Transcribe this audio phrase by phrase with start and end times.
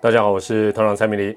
[0.00, 1.36] 大家好，我是团长蔡明黎。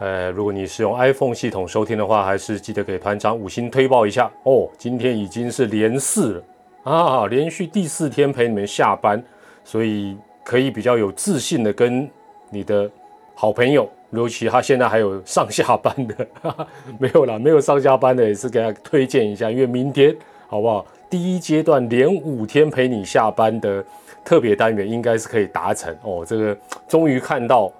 [0.00, 4.68] 呃，如果你是用 iPhone 系统收听的话，还是记得给团长五星推报一下哦。
[4.76, 6.42] 今天已经是连四了
[6.82, 9.22] 啊，连续第四天陪你们下班，
[9.62, 12.10] 所以可以比较有自信的跟
[12.50, 12.90] 你的
[13.36, 16.66] 好朋友，尤其他现在还有上下班的，哈 哈
[16.98, 20.12] 没有啦，没有上下班的也是给他推荐一下，因为明天
[20.48, 20.84] 好不好？
[21.08, 23.84] 第一阶段连五天陪你下班的
[24.24, 26.24] 特别单元应该是可以达成哦。
[26.26, 26.56] 这个
[26.88, 27.70] 终于看到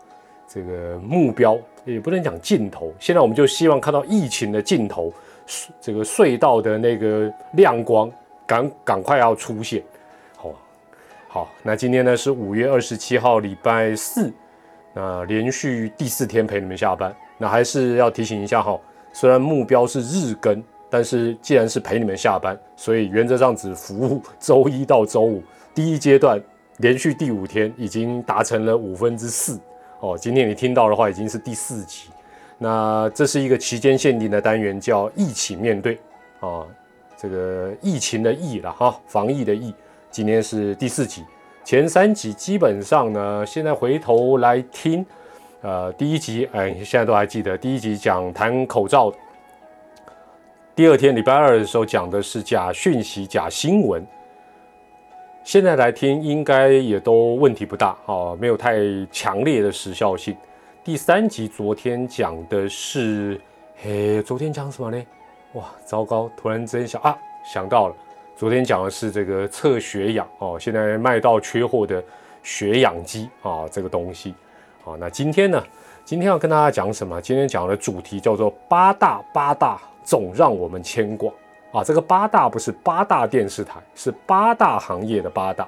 [0.52, 1.58] 这个目标。
[1.84, 5.12] 也不能讲尽头，现在我们就希望看到疫情的尽头，
[5.80, 8.08] 这个隧道的那个亮光
[8.46, 9.82] 赶赶快要出现。
[10.36, 10.54] 好，
[11.26, 14.32] 好，那今天呢是五月二十七号，礼拜四，
[14.94, 18.78] 那连续第四天陪你们下班，那还是要提醒一下哈，
[19.12, 25.42] 虽然目标是日更，但是既然是陪你们下班，所以原则上只服务周一到周五。
[25.74, 26.40] 第一阶段
[26.76, 29.58] 连续第五天已经达成了五分之四。
[30.02, 32.08] 哦，今天你听到的话已经是第四集，
[32.58, 35.96] 那这是一个期间限定的单元，叫“一起面对”
[36.42, 36.66] 啊，
[37.16, 39.72] 这个疫情的疫了哈，防疫的疫。
[40.10, 41.24] 今天是第四集，
[41.62, 45.06] 前三集基本上呢，现在回头来听，
[45.60, 49.12] 呃，第一集哎，现在都还记得，第一集讲谈口罩，
[50.74, 54.04] 第二天礼拜二的时候讲的是假讯息、假新闻。
[55.44, 58.78] 现在来听应该也都问题不大啊，没有太
[59.10, 60.36] 强烈的时效性。
[60.84, 63.40] 第三集昨天讲的是，
[63.76, 65.04] 嘿，昨天讲什么呢？
[65.54, 66.30] 哇，糟糕！
[66.36, 67.94] 突然之间想啊，想到了，
[68.36, 72.02] 昨天讲的是这个测血氧哦，现在卖到缺货的
[72.44, 74.34] 血氧机啊，这个东西。
[74.84, 75.60] 好，那今天呢？
[76.04, 77.20] 今天要跟大家讲什么？
[77.20, 81.32] 今天讲的主题叫做八大八大，总让我们牵挂。
[81.72, 85.66] 啊，这个八大不是八大电视台，是八大行业的八大。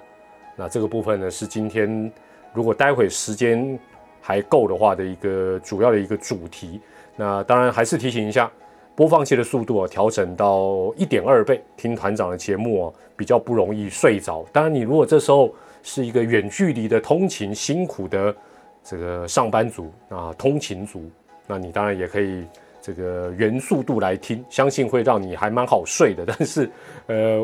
[0.55, 2.13] 那这个部分呢，是今天
[2.53, 3.79] 如果待会时间
[4.21, 6.79] 还够的话的一个主要的一个主题。
[7.17, 8.51] 那当然还是提醒一下，
[8.95, 14.45] 播放器的速度啊，调整到一点二倍，听团长的节目啊，比较不容易睡着。
[14.53, 18.35] 当然，你如果这时候是一个远距离的通勤辛苦的
[18.83, 21.11] 这个上班族啊，通勤族，
[21.47, 22.45] 那你当然也可以。
[22.85, 26.23] 这个原速度来听，相信会让你还蛮好睡的。
[26.29, 26.71] 但是，
[27.07, 27.43] 呃，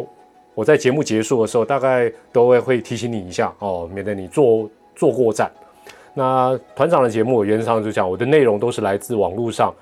[0.55, 5.51] 我在节目结束的时候，大概都会会提醒你一下哦，免得你坐坐过站。
[6.13, 9.75] 那团长的节目原则上就讲，我的内容都是来自网络上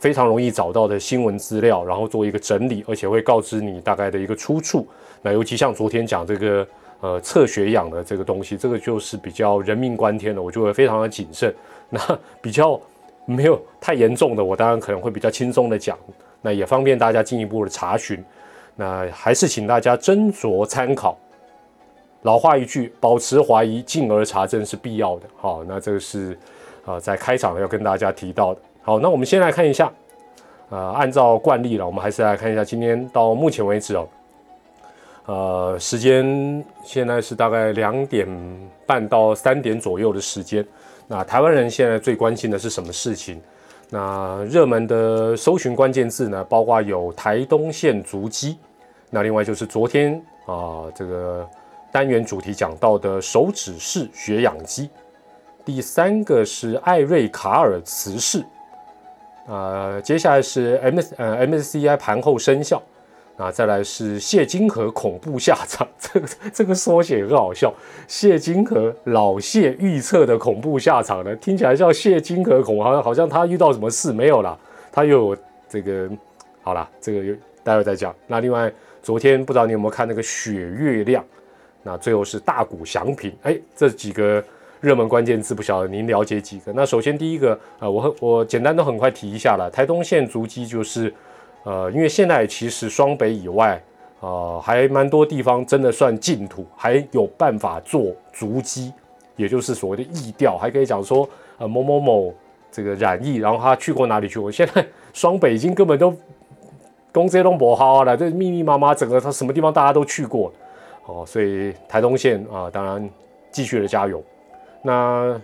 [0.00, 4.84] 非常容易找到的新闻资料，然后做一个整理，而且会告知你大概的一个出处。
[5.22, 6.66] 那尤其像昨天讲这个
[7.02, 11.54] 呃测血氧的这个东西，这个就是比较人命关天的，我就会非常的谨慎。
[11.88, 12.00] 那
[12.40, 12.80] 比较。
[13.24, 15.96] 没有太严重的，我当然可能会比较轻松的讲，
[16.40, 18.22] 那也方便大家进一步的查询。
[18.74, 21.16] 那还是请大家斟酌参考。
[22.22, 25.26] 老话一句，保持怀疑，进而查证是必要的。
[25.36, 26.38] 好，那这个是
[26.84, 28.60] 啊，在开场要跟大家提到的。
[28.80, 29.92] 好，那我们先来看一下，
[30.70, 34.08] 呃，按照惯例了，我们还是来看一下今天到目前为止哦，
[35.26, 38.26] 呃，时间现在是大概两点
[38.86, 40.64] 半到三点左右的时间。
[41.08, 43.40] 那台湾人现在最关心的是什么事情？
[43.90, 46.42] 那热门的搜寻关键字呢？
[46.44, 48.56] 包括有台东县足迹，
[49.10, 50.14] 那另外就是昨天
[50.46, 51.46] 啊这个
[51.92, 54.88] 单元主题讲到的手指式血氧机，
[55.62, 58.42] 第三个是艾瑞卡尔磁式，
[59.46, 62.80] 啊接下来是 M 呃 MSCI 盘后生效。
[63.42, 67.74] 啊，再来是谢金河恐怖下场，这个这个缩写很好笑。
[68.06, 74.56] 谢金河老谢预测的恐怖下场呢，听起来叫谢金河恐，好像好像他遇到什么事没有啦，
[74.92, 75.36] 他又
[75.68, 76.08] 这个，
[76.62, 78.14] 好啦，这个又待会再讲。
[78.28, 78.72] 那另外，
[79.02, 81.24] 昨天不知道你有没有看那个雪月亮，
[81.82, 84.40] 那最后是大股祥平，哎，这几个
[84.80, 86.72] 热门关键字不晓得您了解几个？
[86.74, 91.12] 那首先第一个啊，我我简单的很快提一下了，台东县足迹就是。
[91.64, 93.80] 呃，因为现在其实双北以外，
[94.20, 98.92] 啊，还蛮多地方真的算净土，还有办法做足迹，
[99.36, 101.28] 也就是所谓的疫调，还可以讲说，
[101.58, 102.34] 呃，某某某
[102.70, 104.40] 这个染疫，然后他去过哪里去？
[104.40, 106.12] 我现在双北已经根本都
[107.12, 110.52] 公这都不好了，这密密麻麻，整个他什么地方大家都去过，
[111.06, 113.08] 哦，所以台东县啊，当然
[113.52, 114.20] 继续的加油。
[114.82, 115.40] 那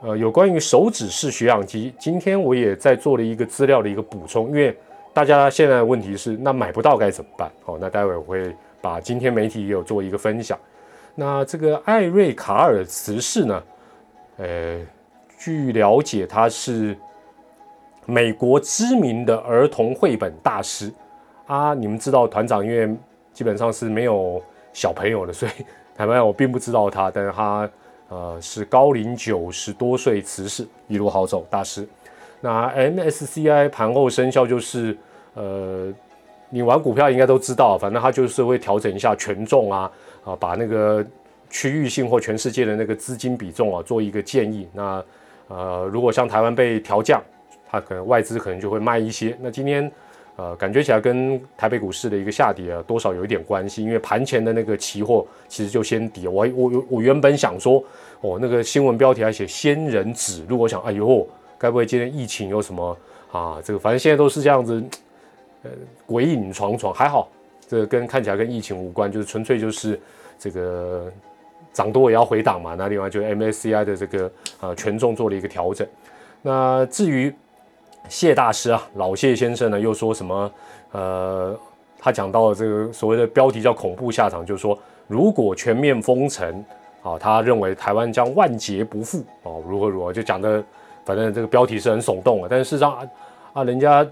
[0.00, 4.74] 呃，有关于手指式血氧机，今天我也在做了一个资料的一个补充，因为。
[5.12, 7.50] 大家现在的问题是，那买不到该怎么办？
[7.64, 10.58] 好，那待会我会把今天媒体也有做一个分享。
[11.14, 13.62] 那这个艾瑞卡尔茨氏呢？
[14.36, 14.80] 呃，
[15.36, 16.96] 据了解，他是
[18.06, 20.92] 美国知名的儿童绘本大师
[21.46, 21.74] 啊。
[21.74, 22.96] 你们知道团长，因为
[23.32, 24.40] 基本上是没有
[24.72, 25.52] 小朋友的， 所以
[25.96, 27.10] 坦白，我并不知道他。
[27.10, 27.68] 但是他
[28.08, 31.88] 呃，是高龄九十多岁辞世，一路好走大师。
[32.40, 34.96] 那 MSCI 盘后生效就是，
[35.34, 35.92] 呃，
[36.50, 39.90] 你玩股票应该都知道，反正它就是会调整一下权重啊，
[40.24, 41.04] 啊，把那个
[41.50, 44.68] 区域性或全世界的那个资金比重啊做一个建议。
[44.72, 45.04] 那
[45.48, 47.22] 呃，如果像台湾被调降，
[47.68, 49.36] 它可能外资可能就会卖一些。
[49.40, 49.90] 那今天。
[50.40, 56.28] 呃，感觉起来跟台北股市的一个下跌啊，多少有一点关系，因为盘前的那个期货其实就先跌。
[56.28, 57.82] 我我我原本想说，
[58.20, 61.26] 哦，那个新闻标题还写仙人指路，我想，哎呦，
[61.58, 62.96] 该不会今天疫情有什么
[63.32, 63.60] 啊？
[63.62, 64.82] 这个反正现在都是这样子，
[65.64, 65.70] 呃，
[66.06, 67.28] 鬼影幢幢，还好，
[67.66, 70.00] 这跟看起来跟疫情无关，就是纯粹就是
[70.38, 71.12] 这个
[71.72, 72.74] 涨多也要回档嘛。
[72.74, 75.86] 那另外就 MSCI 的这个呃权重做了一个调整。
[76.42, 77.34] 那至于。
[78.08, 80.50] 谢大师啊，老谢先生呢，又说什么？
[80.92, 81.54] 呃，
[81.98, 84.78] 他讲到了这个所谓的标题叫“恐怖下场”，就是说，
[85.08, 86.64] 如果全面封城
[87.02, 90.64] 啊，他认为台湾将万劫不复哦，如何如何，就讲的，
[91.08, 92.48] 反正这个标题是很耸动啊。
[92.50, 93.08] 但是事实上啊，
[93.54, 94.06] 啊，人家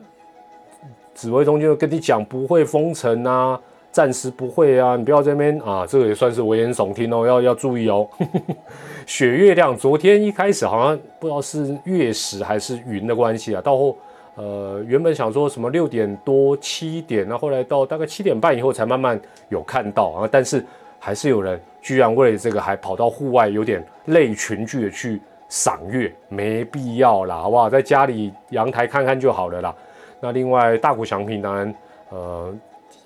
[1.14, 3.60] 指挥中心跟你讲不会封城啊，
[3.92, 8.08] 暂时不会啊，你不要这边啊，这个也算是危言耸听哦，要要注意哦。
[9.04, 13.96] 雪月亮，昨天一开始好像不知道是月食还是云的关系啊，到后
[14.36, 20.64] 呃原本想说什么六点多七点，那后来到大概七点半以后才慢慢有看到啊，但是
[20.98, 27.68] 还是有人居然为了这个还跑到户外，有点累群聚的去赏月，没必要啦，好不好？
[27.70, 29.74] 在家里阳台看看就好了啦。
[30.20, 31.74] 那另外大谷翔平当然
[32.10, 32.54] 呃。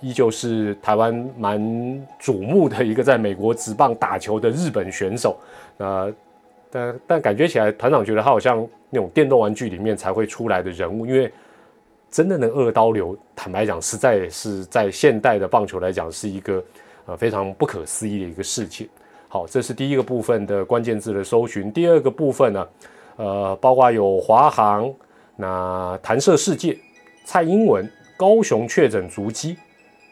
[0.02, 1.60] 依旧是台湾蛮
[2.18, 5.38] 瞩目的一个在美国职棒打球的日本选手，
[5.76, 6.10] 呃，
[6.70, 11.30] 但但感觉起来团长觉得他好像那种电动玩具里面才会出来的人物，因为
[12.10, 16.64] 真的能二刀流，坦白讲，实在是在现代的棒球来讲是一个
[17.04, 18.88] 呃非常不可思议的一个事情。
[19.32, 21.70] 好，这是第一个部分的关键字的搜寻。
[21.70, 22.68] 第二个部分呢，
[23.14, 24.92] 呃，包括有华航、
[25.36, 26.76] 那弹射世界、
[27.24, 29.56] 蔡英文、高雄确诊足迹。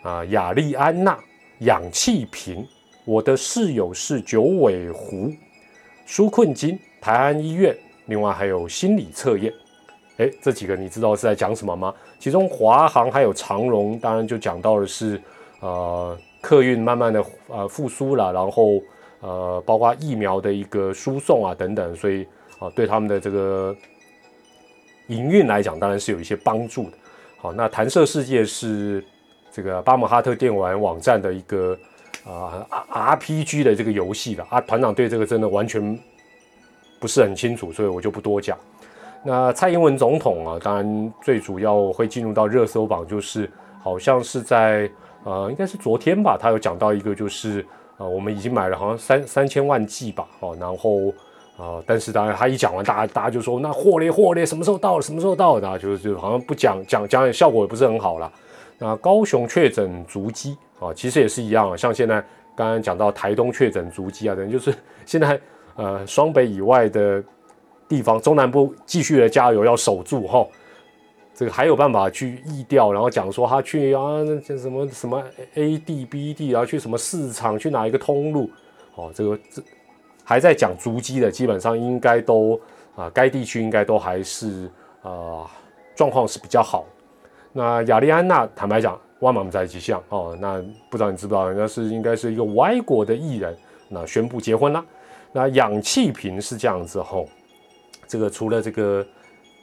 [0.05, 1.19] 啊，雅利安娜
[1.59, 2.65] 氧气瓶，
[3.05, 5.33] 我的室友是九尾狐，
[6.07, 7.77] 纾困金，台安医院，
[8.07, 9.53] 另外还有心理测验，
[10.19, 11.93] 哎，这几个你知道是在讲什么吗？
[12.21, 15.21] 其中华航还有长荣，当然就讲到的是，
[15.59, 18.81] 呃，客运慢慢的呃复苏了，然后
[19.21, 22.27] 呃，包括疫苗的一个输送啊等等，所以
[22.59, 23.75] 啊，对他们的这个
[25.09, 26.93] 营运来讲，当然是有一些帮助的。
[27.39, 29.05] 好，那弹射世界是。
[29.51, 31.77] 这个巴姆哈特电玩网站的一个
[32.25, 32.65] 啊
[33.17, 35.99] RPG 的这个游戏的啊，团长对这个真的完全
[37.01, 38.57] 不是很清楚，所以我就不多讲。
[39.25, 43.51] 那蔡英文总统啊，当然最主要会进入到热搜榜，就是
[43.83, 44.89] 好像是在
[45.25, 47.67] 呃，应该是昨天吧，他有讲到一个，就是
[47.99, 51.13] 呃，我们已经买了好像三三千万剂吧，哦，然后
[51.57, 55.01] 啊，但是当然他一讲完，大家大家就说那货嘞货嘞，什么时候到？
[55.01, 55.79] 什么时候到的？
[55.79, 58.33] 就是就好像不讲讲讲，效果也不是很好了。
[58.79, 61.77] 那高雄确诊足迹啊，其实也是一样啊。
[61.77, 62.21] 像现在
[62.55, 64.73] 刚刚讲到台东确诊足迹啊，等于就是
[65.05, 65.41] 现在
[65.75, 67.21] 呃双北以外的
[67.89, 70.47] 地方，中南部继续的加油要守住哈。
[71.39, 75.23] 这个还有办法去疫调，然后讲说他去啊那什么什么
[75.55, 78.51] A 地 B 地，然后去什么市场，去哪一个通路
[78.97, 79.13] 哦。
[79.15, 79.63] 这个这
[80.25, 82.61] 还在讲足迹的，基本上应该都
[82.97, 84.69] 啊该地区应该都还是
[85.01, 85.49] 啊
[85.95, 86.85] 状况是比较好。
[87.53, 90.37] 那亚利安娜，坦白讲，万马在一起像哦。
[90.41, 93.57] 那不知道你知不知道，人家是应该是一个外国的艺人，
[93.89, 94.85] 那宣布结婚了。
[95.31, 97.29] 那氧气瓶是这样子吼，
[98.09, 99.07] 这个除了这个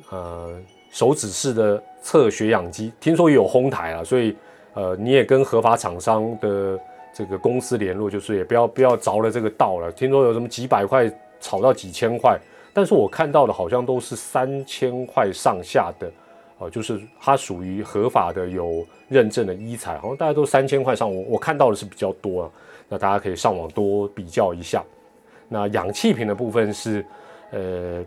[0.10, 0.58] 呃
[0.96, 4.34] 手指式的测血氧机，听说也有烘台啊，所以
[4.74, 6.80] 呃你也跟合法厂商的
[7.14, 9.92] 这个公司联络，就是也不要不要着了这个道了。
[9.92, 11.12] 听说有什么几百块
[11.42, 12.40] 炒到几千块，
[12.72, 16.10] 但是我看到的好像都是三千块上下的。
[16.60, 22.52] 哦，就是它属于合法的、有认证的医材，好像大家都三千块上，我我看到的是比较多啊。
[22.88, 24.82] 那大家可以上网多比较一下。
[25.50, 27.06] 那氧气瓶的部分是，
[27.52, 28.02] 呃，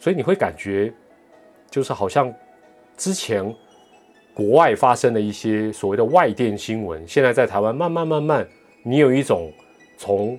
[0.00, 0.92] 所以你会感觉
[1.72, 2.32] 就是好像
[2.96, 3.42] 之前
[4.34, 8.46] 国外发生的一些所谓的外电新闻，现在在台湾慢慢慢慢，
[8.84, 9.50] 你有一种
[9.96, 10.38] 从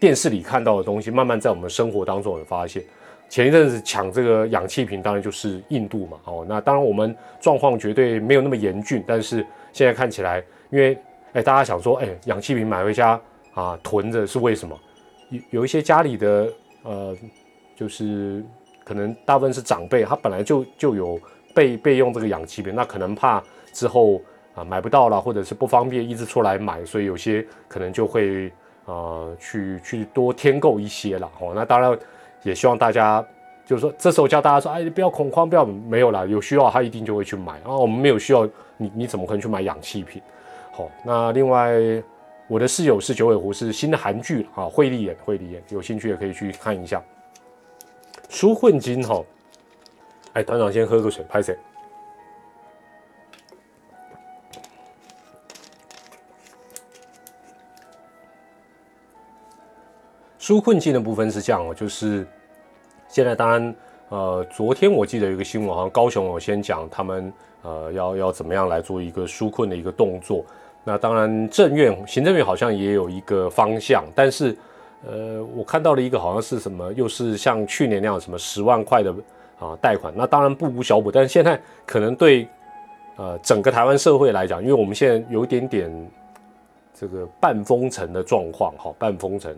[0.00, 2.82] 电视里看到的东西，慢慢在我们生活当中有发现。
[3.28, 6.18] 前一阵子抢这个氧气瓶，当然就是印度嘛。
[6.24, 10.98] 哦，那当然我们状况绝对没有那么严峻，但是现在看起来，因为
[11.34, 13.20] 哎，大家想说，哎，氧气瓶买回家
[13.54, 14.76] 啊囤着是为什么？
[15.28, 17.16] 有有一些家里的呃，
[17.76, 18.42] 就是
[18.90, 21.16] 可能大部分是长辈，他本来就就有
[21.54, 23.40] 备备用这个氧气瓶，那可能怕
[23.72, 24.20] 之后
[24.56, 28.50] 啊买不到了，或者是不方便一直出来买，所以有些可能就会。
[28.86, 31.52] 呃去去多添购一些了哦。
[31.54, 31.96] 那当然
[32.42, 33.24] 也希望大家
[33.64, 37.76] 就是说，这时候叫大家说，哎，不要恐慌，不要没有啦，有需要他一定就会去买啊。
[37.76, 40.20] 我们没有需要，你你怎么可能去买氧气瓶？
[40.72, 41.74] 好，那另外
[42.48, 47.00] 我的室友是九尾狐，是新的韩剧啊，惠利演，惠利演，有兴趣也可以去看一下。
[48.30, 49.20] 纾困金哈，
[50.34, 51.58] 哎，团长先喝个水，拍谁？
[60.38, 62.26] 纾困金的部分是这样哦，就是
[63.08, 63.74] 现在当然，
[64.10, 67.32] 呃，昨天我记得有一个新闻，好像高雄有先讲他们
[67.62, 70.44] 呃要要怎么样来做一个纾困的一个动作。
[70.84, 74.56] 那当然，政院行政院好像也有一个方向，但是
[75.06, 79.14] 呃，我看到了一个好像是什么，又是像去年那样什么十万块的
[79.58, 80.12] 啊贷款。
[80.16, 82.48] 那当然不无小补，但是现在可能对
[83.16, 86.10] 呃整个台湾社会来讲，因为我们现在有一点点
[86.94, 89.56] 这个半封城的状况，哈，半封城。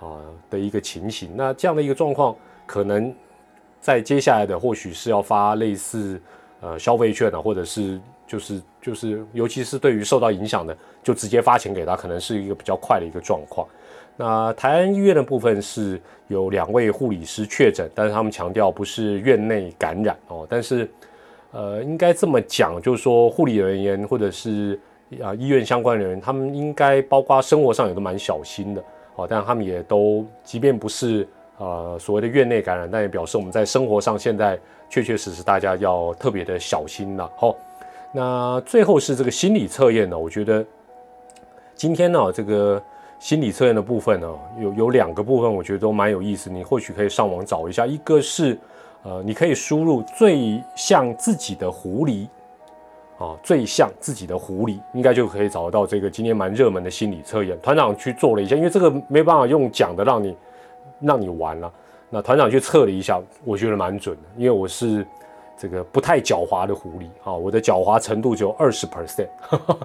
[0.00, 0.20] 啊
[0.50, 2.36] 的一个情形，那这样的一个状况，
[2.66, 3.14] 可能
[3.80, 6.20] 在接下来的或许是要发类似
[6.60, 13.66] 呃消费券啊，或者是就是就是，尤其是对于受到影响的，就直接发钱给他，可能是一个比较快的一个状况。
[14.16, 20.88] 那台安医院的部分是有两位护理师确诊，但是他们强调不是院内感染哦，但是
[21.50, 24.78] 呃应该这么讲，就是说护理人员或者是
[25.22, 28.82] 啊医院相关人员，他们应该包括生活上也都蛮小心的。
[29.16, 31.26] 哦，但他们也都，即便不是
[31.58, 34.58] 呃所谓的院内感染，但也表示我们在生活上现在
[34.90, 37.30] 确确实实大家要特别的小心了。
[37.36, 37.56] 好，
[38.12, 40.64] 那最后是这个心理测验呢，我觉得
[41.76, 42.82] 今天呢这个
[43.24, 44.28] 心理测验的部分呢，
[44.58, 47.86] 有有两个部分，我觉得都蛮有意思，你或许可以上网找一下。
[47.86, 48.58] 一个是
[49.02, 52.28] 呃，你可以输入最像自己的狐狸。
[53.16, 57.58] 啊，最像自己的狐狸，应该就可以找到这个今天蛮热门的心理测验。
[57.62, 60.36] 团长去做了一下，因为这个没办法用讲的让你
[61.00, 61.72] 让你玩了。
[62.10, 65.06] 那团长去测了一下，我觉得蛮准的，因为我是
[65.56, 69.28] 这个不太狡猾的狐狸啊，我的狡猾程度只有二十 percent，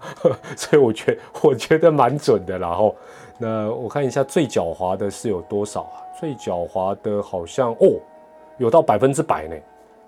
[0.57, 2.57] 所以我觉我觉得蛮准的。
[2.59, 2.93] 然后，
[3.39, 5.97] 那我看一下最狡猾的是有多少啊？
[6.19, 7.97] 最狡猾的好像哦，
[8.57, 9.55] 有到百分之百呢。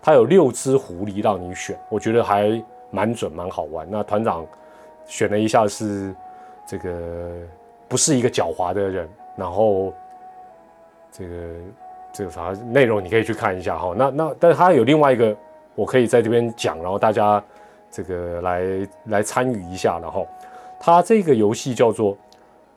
[0.03, 2.63] 它有六只狐狸让你选，我觉得还。
[2.93, 3.87] 蛮准，蛮好玩。
[3.89, 4.45] 那团长
[5.05, 6.13] 选了一下，是
[6.65, 7.31] 这个
[7.87, 9.07] 不是一个狡猾的人。
[9.37, 9.93] 然后
[11.09, 11.35] 这个
[12.11, 13.93] 这个啥内容，你可以去看一下哈。
[13.95, 15.33] 那那，但是他有另外一个，
[15.73, 17.41] 我可以在这边讲，然后大家
[17.89, 18.61] 这个来
[19.05, 19.97] 来参与一下。
[20.01, 20.27] 然后
[20.77, 22.17] 他这个游戏叫做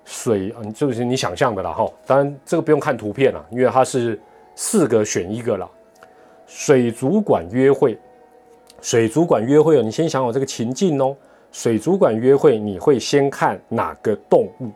[0.05, 1.91] 水，嗯，就是你想象的了哈。
[2.07, 4.21] 当然这个不用看图片了，因为它是
[4.55, 5.69] 四个选一个了。
[6.47, 7.99] 水族馆约会。
[8.81, 11.17] 水族馆约会哦，你先想好这个情境哦。
[11.51, 14.69] 水族馆约会，你会先看哪个动物？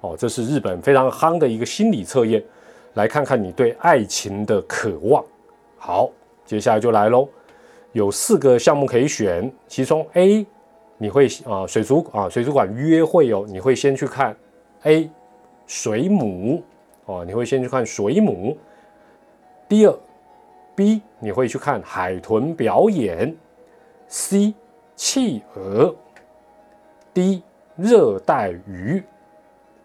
[0.00, 2.42] 哦，这是日本非常夯的一个心理测验，
[2.94, 5.24] 来看看你对爱情的渴望。
[5.78, 6.10] 好，
[6.44, 7.28] 接下来就来喽，
[7.92, 10.44] 有四个项目可以选，其中 A
[10.98, 14.36] 你会啊水族啊水族馆约会哦，你会先去看
[14.82, 15.10] A
[15.66, 16.62] 水母
[17.06, 18.56] 哦，你会先去看水母。
[19.68, 19.98] 第二
[20.74, 23.34] B 你会去看海豚表演。
[24.08, 24.52] C
[24.94, 25.94] 企鹅
[27.14, 27.42] ，D
[27.76, 29.02] 热带鱼。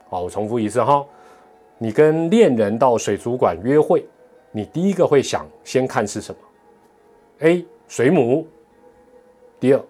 [0.09, 1.05] 好，我重复一次哈。
[1.77, 4.05] 你跟恋人到水族馆约会，
[4.51, 6.41] 你第一个会想先看是什么
[7.39, 8.47] ？A 水母，
[9.59, 9.81] 第二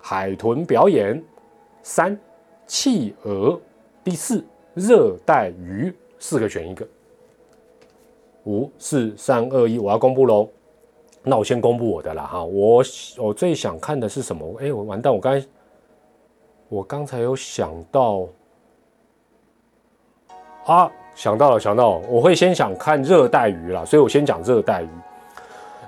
[0.00, 1.22] 海豚表演，
[1.82, 2.18] 三
[2.66, 3.60] 企鹅，
[4.06, 5.92] 第四热带鱼。
[6.20, 6.86] 四个选一个。
[8.44, 10.48] 五四三二一，我要公布喽。
[11.24, 12.84] 那我先公布我的了哈，我
[13.18, 14.46] 我最想看的是什么？
[14.60, 15.42] 哎，我完蛋，我刚
[16.68, 18.28] 我刚才有想到
[20.66, 24.88] 啊，想到了，想到了，我会先想看热带鱼啦，所以我先讲热带鱼。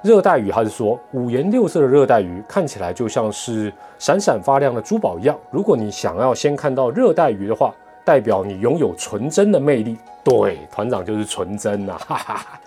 [0.02, 5.38] 热带鱼，它是说五颜六色的热带鱼，看起来就像是闪闪发亮的珠宝一样。
[5.52, 7.72] 如果你想要先看到热带鱼的话，
[8.08, 9.98] 代表你拥有纯真的魅力。
[10.24, 12.60] 对，团长就是纯真呐，哈哈哈。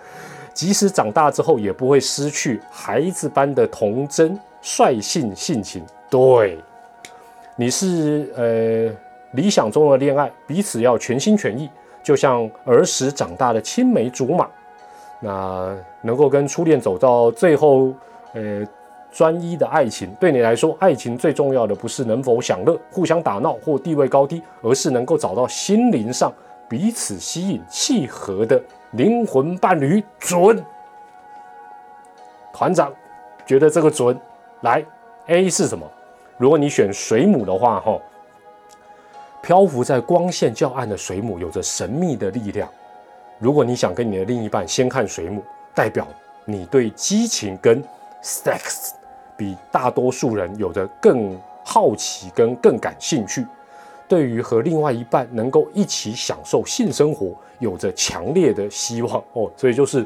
[0.53, 5.83] 即使长大之后，也不会失去孩子般的童真、率性性情。
[6.11, 6.59] 对，
[7.55, 8.95] 你是呃
[9.31, 11.67] 理想中的恋爱，彼此要全心全意，
[12.03, 14.47] 就像儿时长大的青梅竹马。
[15.19, 17.91] 那能够跟初恋走到最后，
[18.33, 18.63] 呃，
[19.11, 26.31] 专一的爱情，对你来说，爱情最重要的不是能否享乐、互相打闹或地位高低，而是能够找到心灵上
[26.69, 28.61] 彼此吸引、契合的。
[28.91, 30.61] 灵魂伴侣准，
[32.53, 32.93] 团长
[33.45, 34.19] 觉得这个准。
[34.61, 34.83] 来
[35.27, 35.89] ，A 是什么？
[36.37, 37.97] 如果你选水母的话，哈，
[39.41, 42.67] 漂浮在光线较暗的水母有着神秘的力量。
[43.39, 45.41] 如果你想跟你的另一半先看水母，
[45.73, 46.05] 代表
[46.43, 47.81] 你对激情跟
[48.21, 48.91] sex
[49.41, 53.43] 比大多数人有着更好奇跟更感兴趣。
[54.07, 59.51] 对于和另外一半能够一起享受性生活，有着强烈的希望哦。
[59.57, 60.05] 所以就是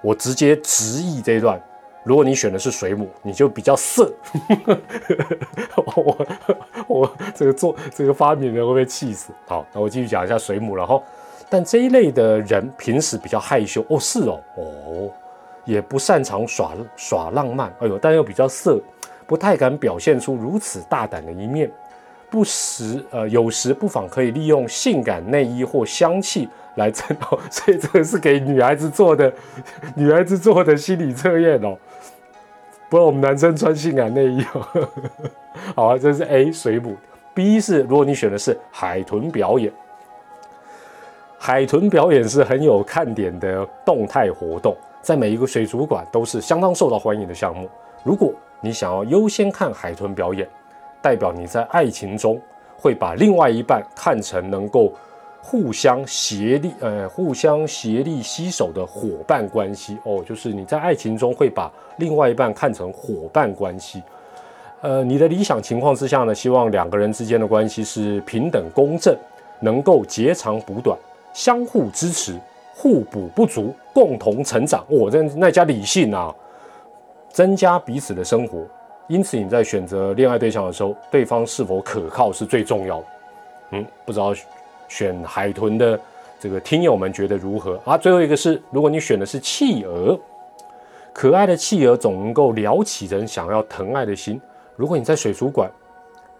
[0.00, 1.60] 我直接直译这一段。
[2.04, 4.12] 如果你选的是水母，你就比较色。
[5.74, 6.26] 我
[6.86, 9.32] 我这个做这个发明人会被气死。
[9.48, 10.76] 好，那我继续讲一下水母。
[10.76, 11.02] 然后，
[11.48, 15.10] 但这一类的人平时比较害羞哦，是哦，哦，
[15.70, 17.72] 也不擅长耍耍浪漫。
[17.78, 18.80] 哎呦，但又比较色，
[19.24, 21.70] 不太敢表现出如此大胆的一面。
[22.28, 27.38] 不时呃，有时不妨可以利用性感内衣或香气来征哦。
[27.50, 29.32] 所以这个是给女孩子做的，
[29.94, 31.76] 女孩子做的心理测验哦。
[32.88, 34.88] 不过我们男生穿性感内衣哦。
[35.76, 36.96] 好啊，这是 A 水母。
[37.32, 39.72] B 是如果你选的是海豚表演，
[41.38, 47.68] 海豚表演是很有看点的动态活动，在每一个水族馆都是相当受到欢迎的项目。
[48.02, 50.48] 如果你想要优先看海豚表演，
[51.02, 52.40] 代表你在爱情中
[52.76, 54.92] 会把另外一半看成能够。
[55.42, 64.02] 互相协力，呃，互相协力携手的伙伴关系哦，就是你在爱情中会把另外一半看成伙伴关系。
[64.82, 69.16] 呃，你的理想情况之下呢，希望两个人之间的关系是平等公正，
[69.60, 70.96] 能够截长补短，
[71.32, 72.38] 相互支持，
[72.74, 74.84] 互补不足，共同成长。
[74.88, 76.34] 哦，这那加理性啊，
[77.30, 78.66] 增加彼此的生活。
[79.08, 83.06] 因此，你在选择恋爱对象的时候，对方是否可靠是最重要的。
[83.72, 84.34] 嗯，不知道。
[84.88, 85.96] 选海豚的
[86.40, 87.96] 这个听友们觉得如何啊？
[87.96, 90.18] 最后一个是，如果你选的是企鹅，
[91.12, 94.40] 可爱的企鹅总能够撩起人想要疼爱的心。
[94.74, 95.70] 如果你在水族馆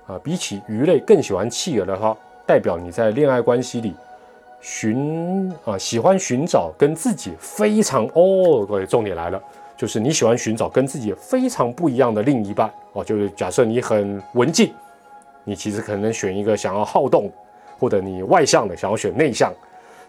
[0.08, 3.94] 啊，比起鱼类更喜欢企鹅的话，代表你在恋爱关系里
[4.60, 9.42] 寻啊喜欢寻找跟自己非常哦，各位重点来了，
[9.76, 13.04] 就是你喜欢寻找跟自己非常不一样的另一半哦。
[13.04, 14.72] 就是假设你很文静，
[15.44, 17.30] 你其实可能选一个想要好动。
[17.78, 19.50] 或者你外向的想要选内向，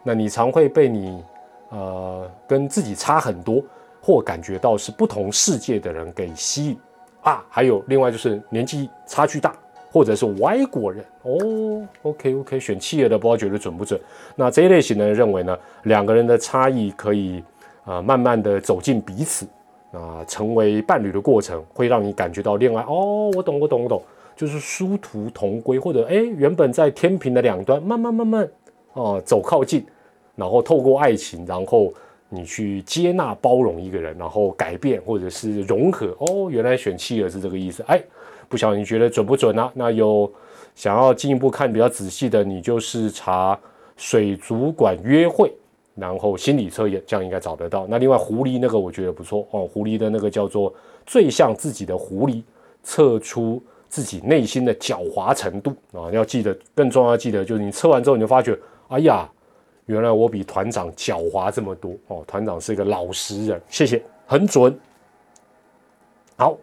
[0.03, 1.23] 那你常会被你
[1.69, 3.63] 呃跟自己差很多
[4.01, 6.77] 或感觉到是不同世界的人给吸引
[7.21, 7.41] 啊。
[7.49, 9.55] 还有另外就是年纪差距大，
[9.91, 11.87] 或者是外国人哦。
[12.03, 13.99] OK OK，选企鹅的不知道觉得准不准？
[14.35, 17.43] 那这一类型的人认为呢，两个人的差异可以
[17.83, 19.45] 啊慢慢的走进彼此
[19.91, 23.29] 啊，成为伴侣的过程会让你感觉到恋爱哦。
[23.35, 24.01] 我懂我懂我懂。
[24.33, 28.49] 就是殊途同归，或者哎，原本在天平的两端，慢慢慢慢
[28.93, 29.85] 哦走靠近，
[30.35, 31.93] 然后透过爱情，然后
[32.27, 38.01] 你去接纳包容一个人，然后改变或者是融合哦，原来选妻儿是这个意思，哎，
[38.51, 39.71] 不晓得你觉得准不准呢？
[39.73, 40.31] 那有
[40.75, 43.57] 想要进一步看比较仔细的，你就是查
[43.95, 45.51] 水族馆约会，
[45.95, 47.87] 然后心理测验，这样应该找得到。
[47.87, 50.71] 那另外狐狸那个我觉得不错哦，狐狸的那个叫做
[51.05, 52.43] 最像自己的狐狸，
[52.83, 53.63] 测出。
[53.91, 59.29] 自己内心的狡猾程度啊，要记得，更重要记得就是你测完之后，你就发觉，哎呀，
[59.85, 62.23] 原来我比团长狡猾这么多哦。
[62.25, 64.73] 团长是一个老实人，谢谢，很准。
[66.37, 66.57] 好，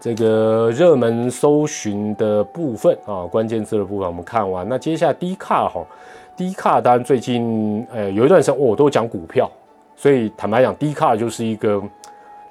[0.00, 5.86] 这个热门搜寻的部分啊，关键字的部分我们看完，那接下来低卡哈，
[6.34, 9.48] 低卡当然最近呃有一段时间我都讲股票，
[9.94, 11.82] 所以坦白讲，低卡就是一个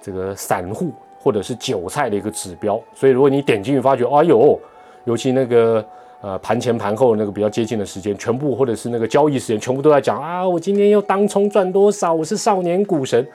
[0.01, 0.91] 这个散户。
[1.21, 4.57] 或者是韭菜的一个指标，所以如果你点进去发觉，哎呦，
[5.03, 5.85] 尤其那个
[6.21, 13.27] 呃盘前盘后那个比较接近的时间，全部或者是那个交易时间，全部都在讲啊，我今天又当冲赚多少，我是少年股神，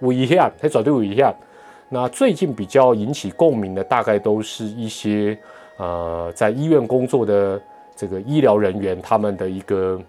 [0.00, 1.32] 我一下，他转对我一下。
[1.88, 5.38] 那最近比较引起共鸣的，大概都是一些
[5.78, 7.60] 呃在医院工作的
[7.96, 10.00] 这个医疗人员，他们的一个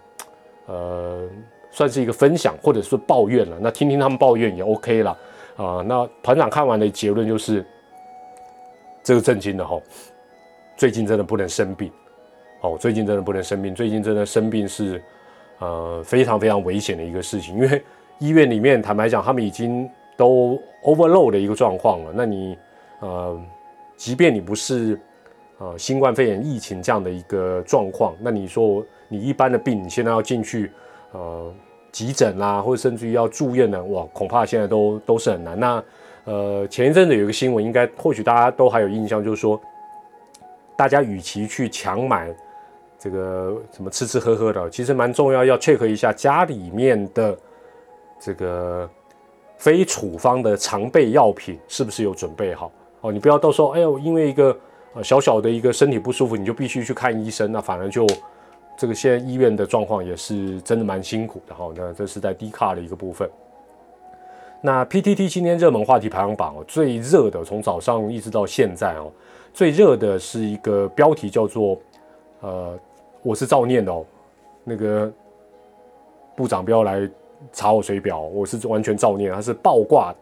[0.65, 1.27] 呃
[1.71, 3.57] 算是一个分享，或者是抱怨了。
[3.61, 5.17] 那听听他们抱怨也 OK 了。
[5.55, 7.65] 啊，那团长看完的结论就是，
[9.03, 9.77] 这个震惊的哈，
[10.77, 11.91] 最近真的不能生病，
[12.61, 15.03] 哦，最近真的不能生病，最近真的生病是
[15.59, 17.83] 呃非常非常危险的一个事情，因为
[18.19, 19.89] 医院里面坦白讲，他们已经
[20.19, 22.11] 都 overload 的一个状况了。
[22.13, 22.57] 那你
[22.99, 23.41] 呃，
[23.95, 24.99] 即便你不是
[25.57, 30.71] 呃新冠肺炎疫情这样的一个状况，那你说你一般的病，你现在要进去
[31.13, 31.53] 呃。
[31.91, 35.59] 急诊啦，或者甚至于要住院呢，哇，恐怕现在都都是很难。
[35.59, 35.83] 那
[36.25, 39.59] 呃，前一阵子有一个新闻，应该或许大家都还有印象，就是说，
[40.77, 42.31] 大家与其去强买
[42.99, 47.35] 这个什么吃吃喝喝的，其实蛮重要，要 check 一下家里面的
[48.19, 48.87] 这个
[49.59, 53.11] 非处方的常备药品是不是有准备好哦。
[53.11, 54.57] 你不要到时候，哎呦，因为一个
[54.95, 58.07] 呃小小的一个身体不舒服，你就必须去看医生，那反而就
[58.77, 61.69] 这个现在医院的状况也是真的蛮辛苦的哈。
[61.75, 63.29] 那这是在低卡的一个部分。
[64.61, 69.11] 那 PTT 今天热门话题排行榜哦，最热的从早上一直到现在哦，
[69.53, 71.77] 最热的是一个标题叫做
[72.41, 72.79] 呃，
[73.21, 74.05] 我是造念哦，
[74.63, 75.11] 那个
[76.35, 77.09] 部长不要来
[77.51, 80.13] 查我水表，我是完全照念，他是爆挂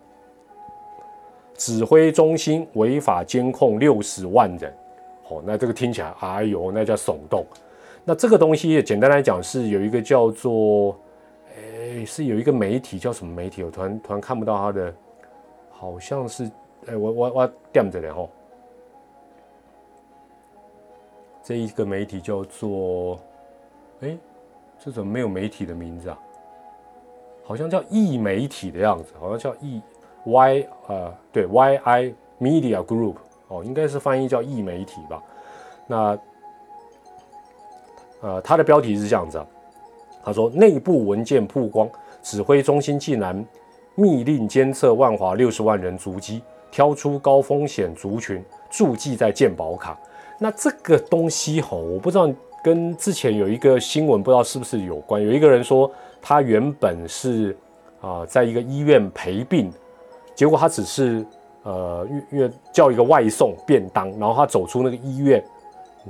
[1.55, 4.73] 指挥中心违法监控六十万人，
[5.29, 7.45] 哦，那这个听起来哎呦，那叫耸动。
[8.03, 10.97] 那这个东西简单来讲是有一个叫做。
[11.55, 13.63] 哎是有一个媒体叫什么媒体？
[13.63, 14.93] 我突然突然看不到他的，
[15.71, 16.43] 好像是
[16.85, 18.29] 哎，我我我掂着了吼。
[21.41, 23.19] 这一个媒体叫做
[24.01, 24.15] 哎，
[24.77, 26.19] 这怎么没有媒体的名字啊？
[27.47, 29.81] 好像叫易媒体的样子，好像叫易
[30.25, 33.15] Y 呃，对 YI Media Group
[33.47, 35.23] 哦，应该是翻译叫易媒体吧？
[35.87, 36.19] 那
[38.21, 39.47] 呃，它的标题是这样子啊。
[40.25, 41.89] 他说：“内部文件曝光，
[42.21, 43.45] 指挥中心竟然
[43.95, 49.97] 密令监测万华六十万人足迹，挑出高风险族群注记在健保卡。
[50.37, 52.29] 那这个东西吼，我不知道
[52.61, 55.23] 跟之前有一个新闻不知道是不是有关。
[55.23, 55.89] 有一个人说，
[56.21, 57.55] 他原本是
[58.01, 59.71] 啊，在一个医院陪病，
[60.35, 61.25] 结果他只是
[61.63, 65.43] 呃，因为叫一个外送便当，然后他走出那个医院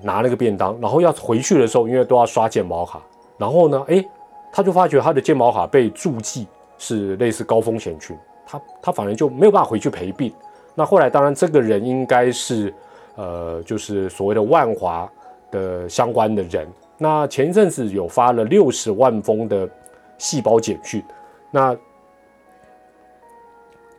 [0.01, 3.01] 拿那个便当，然后要回去的时候，因为都要刷健保卡。”
[3.37, 3.85] 然后呢？
[3.87, 4.03] 哎，
[4.51, 6.47] 他就发觉他的健保卡被注记
[6.79, 8.17] 是类似高风险群，
[8.47, 10.33] 他他反而就没有办法回去陪病。
[10.73, 12.73] 那后来当然这个人应该是
[13.15, 15.07] 呃，就是所谓的万华
[15.51, 16.67] 的相关的人。
[16.97, 19.69] 那前一阵子有发了六十万封的
[20.17, 21.03] 细胞简讯，
[21.51, 21.75] 那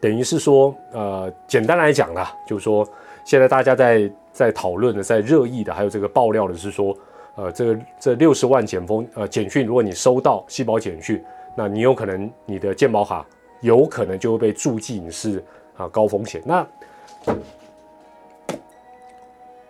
[0.00, 2.87] 等于是说，呃，简单来讲啦，就是说
[3.24, 6.96] 现在大家在在讨论的、在热议的，还有这个爆料的是说。
[7.40, 13.24] 呃，这个这六十万简封呃简讯，如果你收到细胞简讯，那你有可能你的健保卡
[13.61, 15.40] 有可能就会被注记你是
[15.76, 16.42] 啊高风险。
[16.44, 16.66] 那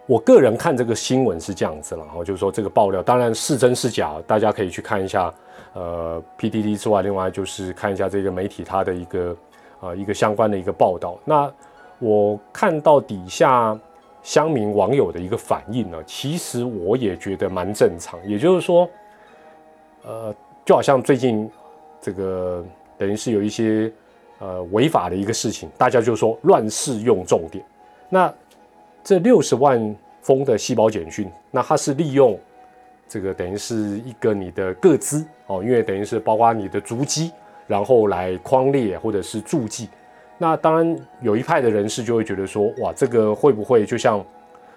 [0.07, 5.31] 我个人看这个新闻是这样子了，然后就是说这个爆料，当然是真是假，大家可以去看一下。
[5.75, 9.37] 呃，PDD 之外，另外就是看一下这个媒体它的一个
[9.81, 11.19] 啊一个相关的一个报道。
[11.25, 11.53] 那
[11.99, 13.79] 我看到底下。
[14.21, 18.19] 乡民网友的一个反应呢，其实我也觉得蛮正常。
[18.29, 18.87] 也就是说，
[20.03, 20.35] 呃，
[20.67, 21.49] 就好像最近
[21.99, 22.63] 这个
[22.99, 23.91] 等于是有一些
[24.41, 27.65] 呃违法的一个事情，大家就说乱世用重点。
[28.11, 28.31] 那
[29.03, 32.39] 这六十万封的细胞简讯，那它是利用
[33.09, 37.33] 这个等于是一个你的个资哦，因为等于是包括你的足迹，
[37.67, 39.89] 然后来框列或者是注记。
[40.37, 44.25] 那当然，有一派的人士就会觉得说，哇，这个会不会就像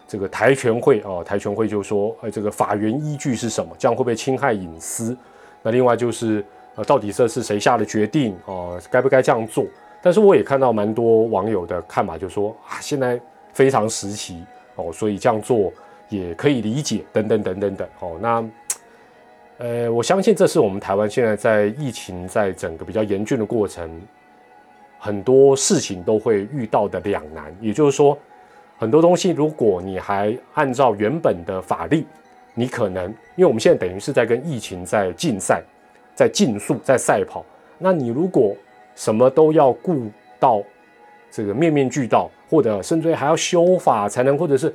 [0.08, 1.24] 这个台全会啊？
[1.24, 3.76] 台全会就说，呃，这个法源依据是什么？
[3.78, 5.16] 这样会不会侵害隐私？
[5.62, 6.44] 那另外就是，
[6.76, 8.80] 呃，到底这是谁下的决定啊？
[8.90, 9.66] 该不该这样做？
[10.02, 13.22] 但是我也看到蛮多网友的看法，就说啊，现在
[13.54, 14.44] 非常时期
[14.78, 15.72] 哦，所以这样做
[16.12, 18.20] 也可以理解，等等等等等哦。
[18.22, 18.50] 那，
[19.58, 23.90] 呃，我相信这是我们台湾现在在疫情在整个比较严峻的过程。
[25.04, 28.16] 很多事情都会遇到的两难，也就是说，
[28.78, 32.06] 很多东西如果你还按照原本的法律，
[32.54, 35.64] 你可能因为我们现在等于是在跟疫情在竞赛，
[36.14, 37.44] 在竞速，在赛跑。
[37.80, 38.56] 那你如果
[38.94, 40.06] 什么都要顾
[40.40, 40.62] 到
[41.32, 44.72] 这个面面俱到，或者甚至还要修法才能，或者是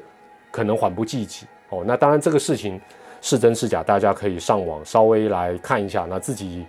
[0.56, 1.84] 可能缓不济急哦。
[1.86, 2.80] 那当然这个事情
[3.20, 6.64] 是真是假，大家可以上网稍微来看一下，那自己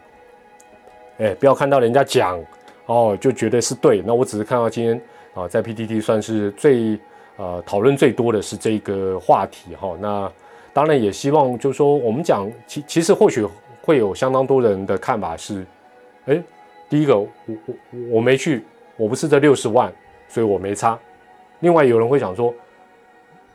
[1.19, 2.37] 哎不要看到人家讲。
[2.87, 4.01] 哦，就绝对是对。
[4.05, 5.01] 那我只是看到今天
[5.33, 6.97] 啊，在 PTT 算是最
[7.35, 9.97] 呃讨论最多的是这个话题哈。
[9.99, 10.31] 那
[10.71, 13.45] 当然也希望就是说，我们讲其其实或许
[13.81, 15.65] 会有相当多人的看法是，
[16.27, 16.41] 哎，
[16.87, 17.75] 第一个我我
[18.11, 18.63] 我没去，
[18.95, 19.91] 我不是这六十万，
[20.29, 20.97] 所以我没差。
[21.59, 22.53] 另外有人会想说，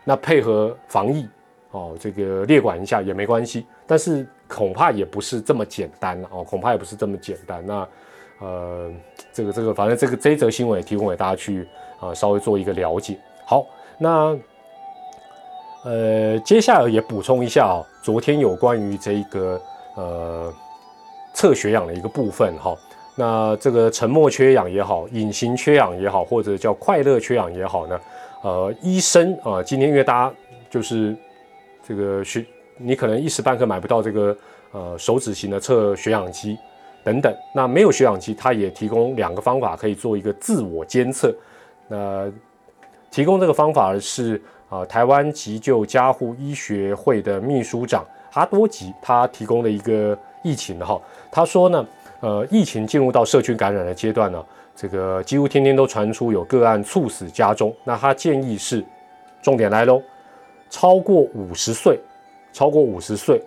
[0.04, 1.28] 那配合防疫
[1.70, 3.66] 哦，这个列管一下也没关系。
[3.86, 7.64] 但是恐怕也不是这么简单了哦，恐怕也不是这么简单。
[7.66, 7.88] 那
[8.40, 8.90] 呃，
[9.32, 11.66] 这个这个，反正这个这一则新闻也提供给大家去
[12.00, 13.16] 啊，稍微做一个了解。
[13.46, 13.66] 好，
[13.98, 14.36] 那
[15.84, 19.60] 呃，接下来也补充一下哦，昨天有关于这个
[19.96, 20.52] 呃
[21.34, 22.76] 测血氧的一个部分哈。
[23.14, 28.00] 那这个沉默缺氧也好，隐形缺氧也好，或者叫快乐缺氧也好呢，
[28.42, 30.35] 呃，医生啊，今天因为大家
[30.68, 31.16] 就是
[31.87, 32.44] 这个血，
[32.76, 34.37] 你可能一时半刻买不到这个
[34.72, 36.59] 呃手指型的测血氧机。
[37.05, 41.35] 等等，那没有血氧机，它也提供两个方法可以做一个自我监测。
[41.88, 42.31] 那
[43.11, 51.85] 提供这个方法的是啊，台湾急救加护医学会的秘书长阿多吉，他提供了一个疫情哈，他说呢，
[52.20, 54.40] 呃，疫情进入到社区感染的阶段呢，
[54.74, 58.85] 这个几乎天天都传出有个案猝死家中，那他建议是，
[59.40, 60.02] 重点来喽，
[60.70, 61.98] 超过五十岁，
[62.52, 63.42] 超过五十岁。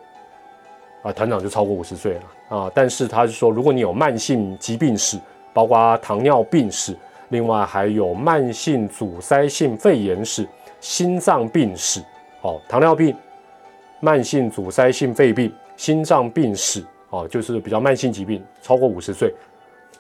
[1.02, 5.20] 啊，团长就超过五十岁了啊，但是他是说，如果你有慢性疾病史，
[5.54, 6.98] 包括糖尿病史，
[7.30, 10.48] 另外还有慢性阻塞性肺炎史、
[10.80, 12.02] 心脏病史，
[12.42, 13.16] 哦，糖尿病、
[14.00, 19.32] 慢性阻塞性肺病、心脏病史，哦，就是比较慢性疾病，超过五十岁，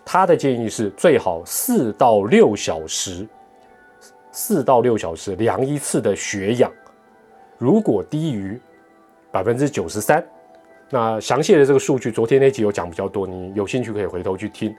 [0.05, 3.27] 他的建议是最好四到六小时，
[4.31, 6.71] 四到六小时量一次的血氧，
[7.57, 8.61] 如果低于
[9.31, 10.23] 百分之九十三。
[10.91, 14.73] 那详细的这个数据，昨天那集有讲比较多，你有兴趣可以回头去听。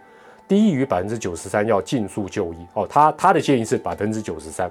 [0.46, 2.86] 低于百分之九十三要尽速就医哦。
[2.88, 4.70] 他他的建议是百分之九十三。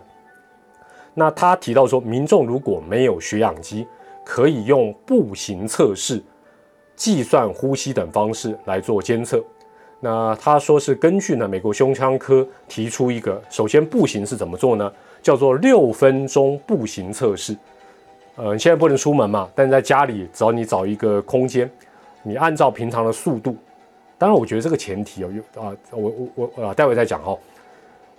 [1.14, 3.86] 那他提到说，民众如果没有血氧机，
[4.24, 6.24] 可以用步行测试、
[6.96, 9.44] 计算呼吸等方式来做监测。
[10.00, 14.92] 那他说是根据呢美国胸腔科提出一个，首先步行是怎么做呢？
[15.22, 17.56] 叫做六分钟步行测试。
[18.36, 19.50] 呃，你现在不能出门嘛？
[19.56, 21.70] 但是在家里，只要你找一个空间，
[22.22, 23.56] 你按照平常的速度，
[24.18, 27.36] 当然，我觉得这个前提哦，有啊，我我我啊，待会再讲哈。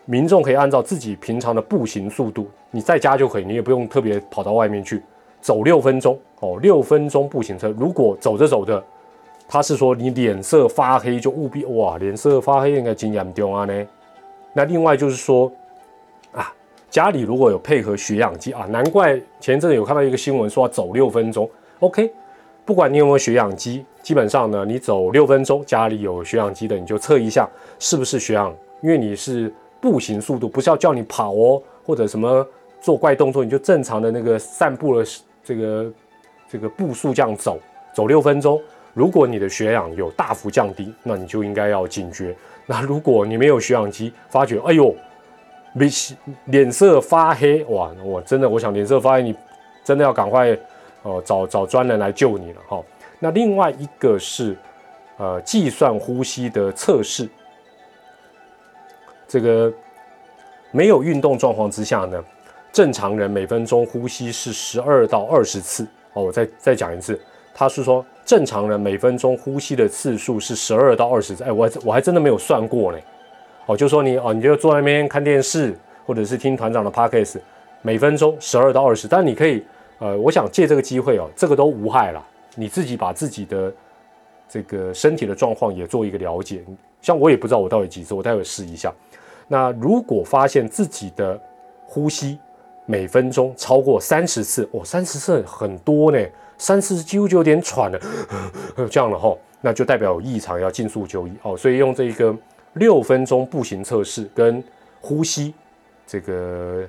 [0.06, 5.02] 民众可以按照自己平常的步行速度，你在家就可以，你也不用特别跑到外面去
[5.40, 7.68] 走六分钟哦，六分钟步行车。
[7.78, 8.82] 如果走着走着，
[9.48, 13.86] 他是说你脸色发黑，就务必哇，脸色发黑应该经验重啊呢。
[14.52, 15.50] 那另外就是说
[16.32, 16.52] 啊。
[16.88, 22.10] 家里如果有配合血氧机啊，难怪前阵子有看到一个新闻说要走六分钟，OK，
[22.64, 27.46] 不管你有没有血氧机，基本上呢，你走六分钟，家里有血氧机的你就测一下
[27.78, 32.46] 是不是血氧，因为你是步行速度，不是要叫你跑哦，或者什么
[32.80, 35.04] 做怪动作，你就正常的那个散步的
[35.44, 35.92] 这个
[36.48, 37.58] 这个步数这样走，
[37.92, 38.58] 走六分钟，
[38.96, 42.34] 如果你的血氧有大幅降低，那你就应该要警觉。
[42.64, 44.96] 那如果你没有血氧机，发觉哎呦。
[45.74, 45.92] 脸
[46.46, 47.90] 脸色发黑哇！
[48.02, 49.36] 我真的，我想脸色发黑，你
[49.84, 50.56] 真的要赶快
[51.02, 52.82] 呃找找专人来救你了哈。
[53.18, 54.56] 那另外一个是
[55.18, 57.28] 呃计算呼吸的测试，
[59.28, 59.70] 这个
[60.70, 62.24] 没有运动状况之下呢，
[62.72, 66.22] 正常人每分钟呼吸是十二到二十次哦。
[66.24, 67.20] 我再再讲一次，
[67.54, 71.44] 他是说正常人每分钟呼吸的次数是十二到二十次。
[71.44, 72.98] 哎，我我还真的没有算过呢。
[73.66, 75.72] 哦，就说你哦，你就坐那边看电视，
[76.04, 77.38] 或者是听团长的 podcast，
[77.82, 79.06] 每分钟十二到二十。
[79.06, 79.64] 但你可以，
[80.00, 82.20] 呃，我想借这个机会哦，这个都无害啦。
[82.56, 83.72] 你自己把自己的
[84.48, 86.64] 这个身体的状况也做一个了解。
[87.00, 88.92] 像我也不知道我到底几次，我待会试一下。
[89.46, 91.40] 那如果发现自己的
[91.84, 92.40] 呼吸
[92.86, 96.18] 每分钟超过三十次，哦，三十次很多呢，
[96.58, 98.00] 三十几乎就有点喘了，
[98.90, 101.56] 这样了哈，那就代表有异常，要尽速就医哦。
[101.56, 102.34] 所以用这个。
[102.78, 104.62] 六分钟步行测试跟
[105.00, 105.54] 呼吸
[106.06, 106.84] 这个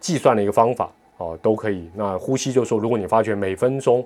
[0.00, 1.88] 计算的一个方法哦，都可以。
[1.94, 4.04] 那呼吸就是说，如果你发觉每分钟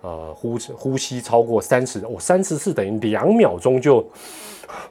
[0.00, 3.96] 呃呼呼吸超过三十，哦，三十次等于两秒钟就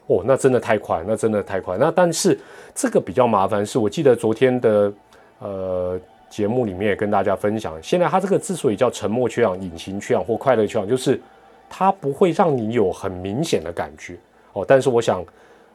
[0.07, 1.77] 哦，那真的太快，那真的太快。
[1.77, 2.37] 那但是
[2.75, 4.91] 这个比较麻烦，是我记得昨天的
[5.39, 5.97] 呃
[6.33, 11.21] 节目里面也跟大家分享，现在它这个之所以叫沉默缺氧、隐形缺氧或快乐缺氧，就是
[11.69, 14.17] 它不会让你有很明显的感觉
[14.53, 14.65] 哦。
[14.67, 15.23] 但是我想。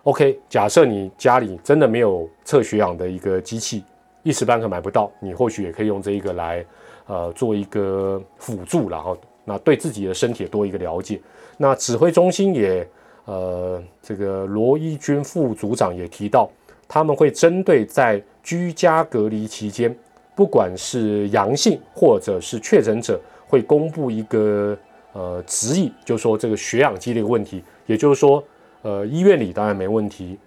[0.04, 3.84] OK，假设你家里真的没有测血氧的一个机器，
[4.22, 6.64] 一时半刻买不到，你或许也可以用这一个来，
[7.06, 11.20] 呃，做一个辅助，然后那对自己的身体多一个了解。
[11.58, 12.88] 那指挥中心也，
[13.26, 16.48] 呃，这个罗一军副组长也提到，
[16.86, 19.94] 他们会针对在居家隔离期间，
[20.38, 24.78] 不管是阳性或者是确诊者，会公布一个
[25.12, 28.40] 呃指引，就说这个血氧机的一个问题，也就是说。
[28.82, 30.38] 呃，医院里当然没问题，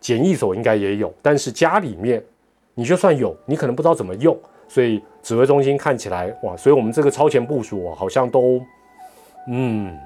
[0.00, 2.20] 检疫所应该也有，但是家里面，
[2.74, 8.60] 你就算有，你可能不知道怎么用，所以指挥中心看起来哇，所以我们这个超前部署好像都，
[9.48, 9.96] 嗯，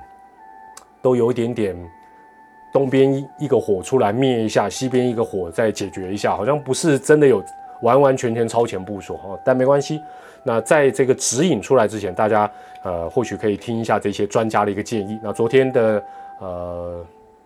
[1.00, 1.74] 都有一点点，
[2.74, 7.42] 东边一一个火出来灭一下，西边一个火再解决一下，好像不是真的有
[7.82, 10.00] 完完全全超前部署哈，但没关系。
[10.42, 12.50] 那在这个指引出来之前，大家
[12.82, 15.18] 呃或许可以听一下这些专家的一个建议。
[15.22, 16.02] 那昨天的
[16.40, 17.04] 呃。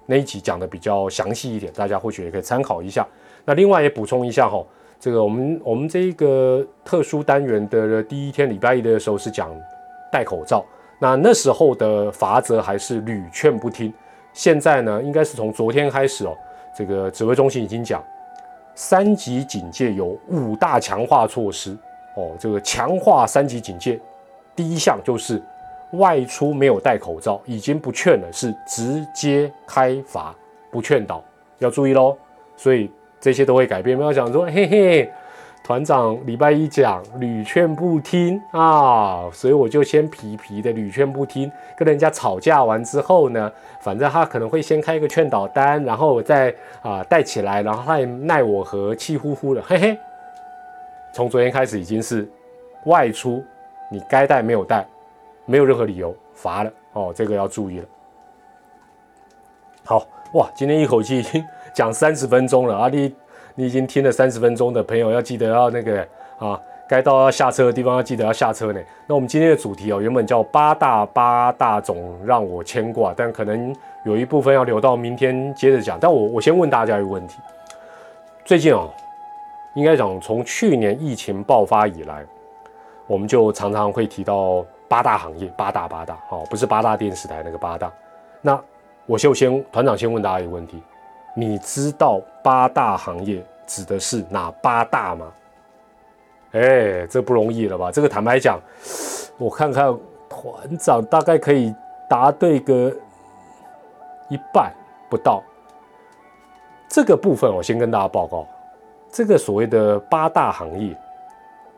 [0.09, 3.05] 那一集讲的比较详细一点，大家或许也可以参考一下。
[3.45, 4.65] 那另外也补充一下哈，
[5.01, 9.51] 这个我们我们这一个特殊单元的第一天礼拜一的时候是讲
[10.13, 10.65] 戴口罩，
[11.01, 13.93] 那那时候的法则还是屡劝不听。
[14.33, 16.37] 现在呢，应该是从昨天开始哦，
[16.79, 18.01] 这个指挥中心已经讲
[18.77, 21.77] 三级警戒有五大强化措施
[22.15, 23.99] 哦，这个强化三级警戒，
[24.55, 25.43] 第一项就是
[25.93, 30.35] 外出没有戴口罩，已经不劝了，是直接开罚，
[30.71, 31.25] 不劝导，
[31.59, 32.17] 要注意喽。
[32.55, 33.97] 所以这些都会改变。
[33.97, 35.11] 不要想说，嘿嘿，
[35.67, 43.51] 团长礼拜一讲屡劝不听啊，所以我就先皮皮的屡劝不听，跟人家吵架完之后呢，
[43.81, 49.99] 反正他可能会先开一个劝导单，然后我再啊带起来，然后他也奈我何，气呼呼的，嘿嘿。
[51.13, 52.31] 从昨天开始已经是
[52.85, 53.45] 外出，
[53.91, 54.87] 你该带没有带，
[55.47, 57.87] 没有任何理由罚了哦，这个要注意了。
[59.85, 62.89] 好哇，今天一口气已经讲三十分钟了啊！
[62.89, 63.13] 你
[63.57, 66.07] 你已经听了三十分钟的朋友要记得要那个
[66.39, 68.81] 啊，该到要下车的地方要记得要下车呢。
[69.09, 75.99] 那我们今天的主题哦，原本叫八大八大总让我牵挂，但可能有一部分要留到明天接着讲。
[76.01, 77.39] 但我我先问大家一个问题，
[78.45, 78.89] 最近哦。
[79.75, 82.25] 应该讲，从去年疫情爆发以来，
[83.07, 87.93] 我们就常常会提到八大行业，八大八大，哦，不是八大电视台那个八大。
[88.41, 88.59] 那
[89.05, 90.83] 我就先团长先问大家一个问题：
[91.39, 95.31] 你知道八大行业指的是哪八大吗？
[96.53, 97.93] 哎，这不容易了吧？
[97.93, 98.59] 这个坦白讲，
[99.37, 99.95] 我看看
[100.31, 101.75] 团长大概可以
[102.09, 102.91] 答对个
[104.31, 104.73] 一半
[105.11, 105.43] 不到。
[106.89, 108.47] 这个部分我先跟大家报告。
[109.13, 110.97] 这个所谓的八大行业，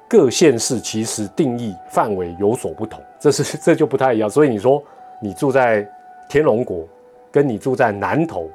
[0.07, 4.31] 各县市其实定义范围有所不同，这是这就不太一样。
[4.31, 4.81] 所以你说
[5.21, 5.85] 你住在
[6.29, 6.87] 天龙国，
[7.33, 8.49] 跟你住在南投，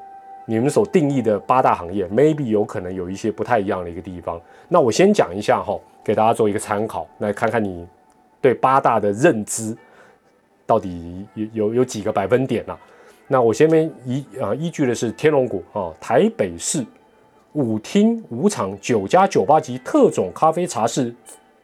[0.45, 4.39] 你们所定义的八大行业，maybe 有可能有一些不太一样的一个地方。
[4.67, 7.87] 那我先讲一下哈，给大家做一个参考，来看看你
[8.41, 9.75] 对八大的认知
[10.65, 12.77] 到底有有有几个百分点呢？
[13.27, 16.85] 那我先面依啊依据的是天龙国啊，台北市。
[17.53, 21.13] 舞厅、舞场、酒家、酒吧及特种咖啡茶室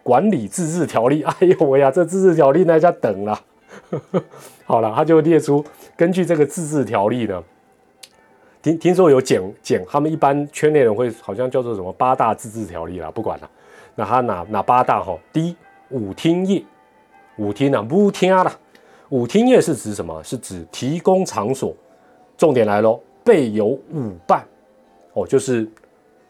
[0.03, 1.23] 管理自治条例。
[1.23, 3.41] 哎呦喂呀，这自治条例那家等了。
[4.65, 5.65] 好了，他就列出
[5.97, 7.43] 根据这个自治条例呢，
[8.61, 13.49] 听听说有简简，他们一般圈内人会好像叫做什么八大自治条例啦，不管了。
[13.95, 15.17] 那他哪哪八大哈？
[15.31, 15.55] 第一，
[15.89, 16.63] 舞厅业，
[17.37, 18.51] 舞厅啊，舞厅啦。
[19.09, 20.23] 舞厅业是指什么？
[20.23, 21.73] 是指提供场所。
[22.37, 24.45] 重点来喽，备有舞伴。
[25.13, 25.67] 哦，就是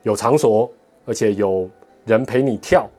[0.03, 0.71] 有场所，
[1.05, 1.69] 而且有
[2.05, 2.89] 人陪你跳，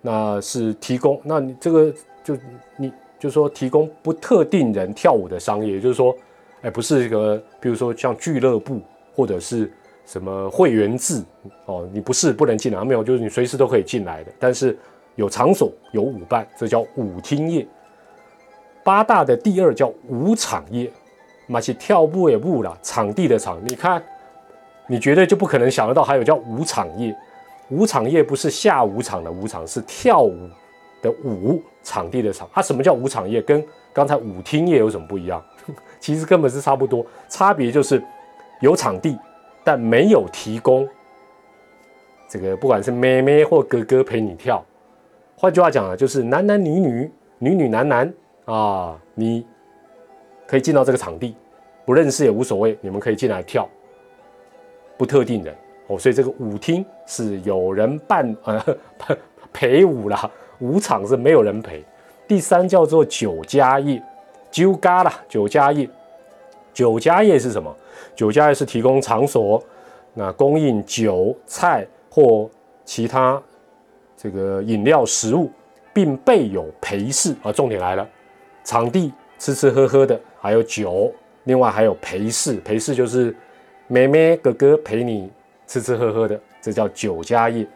[0.00, 1.20] 那是提供。
[1.24, 1.92] 那你这个
[2.22, 2.36] 就
[2.76, 6.16] 你就说提供不特定人跳舞的商业，也就是说，
[6.62, 8.80] 哎，不是一个，比如说像俱乐部
[9.14, 9.70] 或者是
[10.06, 11.22] 什么会员制
[11.66, 14.32] 哦，你不是不能进来，没有，就是你随时都可以进来的。
[14.38, 14.76] 但是
[15.16, 17.66] 有场所有舞伴，这叫舞厅业。
[18.82, 20.90] 八大的第二叫舞场业，
[21.46, 24.02] 那是跳舞也不啦，场地的场，你看。
[24.88, 27.16] 你绝对就不可能想得到，还有叫舞场业。
[27.68, 30.34] 舞场业不是下舞场的舞场，是跳舞
[31.00, 32.50] 的舞场地的场。
[32.52, 33.40] 它什么叫舞场业？
[33.40, 35.40] 跟刚才舞厅业有什么不一样？
[36.00, 38.02] 其实根本是差不多，差别就是
[38.60, 39.16] 有场地，
[39.62, 40.88] 但没有提供
[42.28, 44.64] 这个，不管是妹妹或哥哥陪你跳。
[45.36, 48.14] 换句话讲啊，就是男男女女、女女男男
[48.46, 49.46] 啊，你
[50.46, 51.36] 可以进到这个场地，
[51.84, 53.68] 不认识也无所谓，你们可以进来跳。
[54.96, 55.54] 不特定人
[55.86, 58.62] 哦，所以这个舞厅是有人伴呃
[59.52, 61.82] 陪舞啦，舞场是没有人陪。
[62.28, 64.00] 第三叫做酒家业，
[64.50, 65.88] 酒家啦，酒家业，
[66.72, 67.74] 酒家业是什么？
[68.14, 69.62] 酒家业是提供场所，
[70.14, 72.48] 那供应酒菜或
[72.84, 73.40] 其他
[74.16, 75.50] 这个饮料食物，
[75.92, 77.52] 并备有陪侍啊。
[77.52, 78.08] 重点来了，
[78.64, 81.12] 场地吃吃喝喝的，还有酒，
[81.44, 83.34] 另外还有陪侍，陪侍就是。
[83.92, 85.28] 妹妹哥哥陪你
[85.66, 87.66] 吃吃喝喝的，这叫酒家业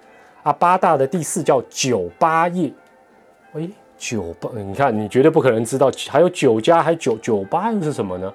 [0.44, 0.52] 啊。
[0.52, 2.72] 八大的第四叫酒吧业。
[3.54, 3.68] 哎，
[4.04, 8.30] 酒吧，你看你绝对不可能知道，还有酒家，还酒酒吧又是什么呢？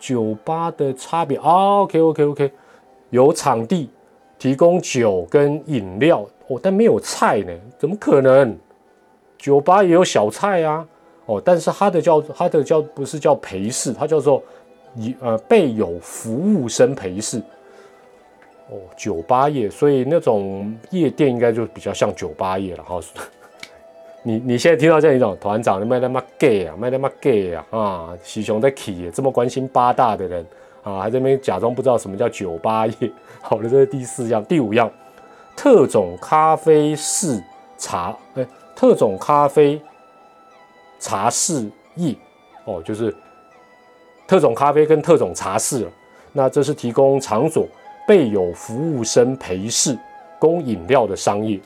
[0.00, 2.52] 酒吧的差别啊？OK OK OK，
[3.10, 3.88] 有场地
[4.38, 7.52] 提供酒跟饮料哦，但没有菜呢？
[7.78, 8.58] 怎么可能？
[9.38, 10.84] 酒吧也有小菜啊。
[11.26, 14.42] 哦，但是它的叫它的叫不是叫陪侍，它叫做。
[14.96, 17.38] 以呃备有服务生陪侍
[18.70, 23.00] 哦，酒吧业，所以那种夜店应该就比较像酒吧业了哈。
[24.26, 28.08] 你你现在听到这样一种团长，你卖他妈 gay 啊，卖他妈 gay 啊啊！
[28.22, 30.46] 喜熊在起，这么关心八大的人
[30.82, 32.94] 啊，还在那边假装不知道什么叫酒吧业。
[33.42, 34.90] 好了，这是第四样，第五样，
[35.54, 37.38] 特种咖啡室
[37.76, 39.78] 茶，哎，特种咖啡
[40.98, 42.16] 茶室业
[42.64, 43.14] 哦，就是。
[44.26, 45.86] 特种咖啡跟特种茶室，
[46.32, 47.68] 那这是提供场所、
[48.08, 49.94] 备有服务生陪侍、
[50.38, 51.60] 供饮料的商业。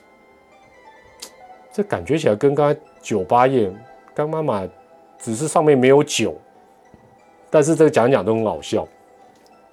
[1.79, 3.72] 这感觉起来跟刚才酒吧业
[4.12, 4.66] 干妈妈
[5.16, 6.35] 只是上面没有酒，
[7.49, 8.85] 但是这个讲讲都很好笑。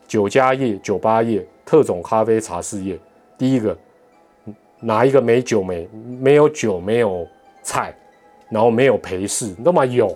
[0.07, 2.95] 酒家业、酒吧业、特种咖啡茶事业，
[3.39, 3.75] 第一个
[4.79, 5.89] 哪一个没酒没
[6.19, 7.27] 没有酒没有
[7.63, 7.91] 菜，
[8.49, 10.15] 然后没有陪侍，那么有，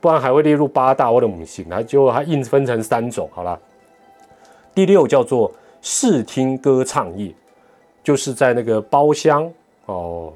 [0.00, 3.56] 不然还会列入八大或者五行，它就它硬分成三种，好了。
[4.74, 7.32] 第六叫做视听歌唱业，
[8.02, 9.48] 就是在那个包厢
[9.86, 10.32] 哦，